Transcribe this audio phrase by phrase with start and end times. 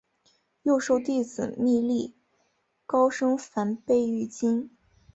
[0.63, 2.15] 又授弟子觅历
[2.87, 4.75] 高声梵呗于今。